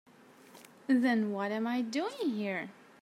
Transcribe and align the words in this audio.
Then 0.87 1.31
what 1.31 1.51
am 1.51 1.67
I 1.67 1.81
doing 1.81 2.31
here? 2.31 2.71